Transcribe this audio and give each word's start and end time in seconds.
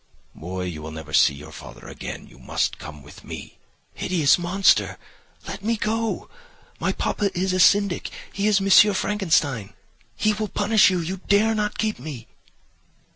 "'Boy, 0.33 0.63
you 0.63 0.81
will 0.81 0.89
never 0.89 1.13
see 1.13 1.35
your 1.35 1.51
father 1.51 1.87
again; 1.87 2.25
you 2.25 2.39
must 2.39 2.79
come 2.79 3.03
with 3.03 3.23
me.' 3.23 3.59
"'Hideous 3.93 4.39
monster! 4.39 4.97
Let 5.47 5.63
me 5.63 5.77
go. 5.77 6.27
My 6.79 6.91
papa 6.91 7.29
is 7.37 7.53
a 7.53 7.59
syndic—he 7.59 8.47
is 8.47 8.59
M. 8.59 8.95
Frankenstein—he 8.95 10.33
will 10.33 10.47
punish 10.47 10.89
you. 10.89 11.01
You 11.01 11.17
dare 11.27 11.53
not 11.53 11.77
keep 11.77 11.99
me. 11.99 12.25